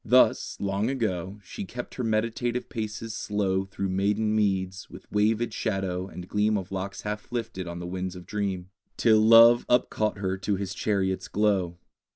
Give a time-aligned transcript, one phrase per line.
[0.03, 6.07] Thus, long ago, She kept her meditative paces slow Through maiden meads, with wavèd shadow
[6.07, 10.17] and gleam Of locks half lifted on the winds of dream, Till love up caught
[10.17, 11.77] her to his chariot's glow.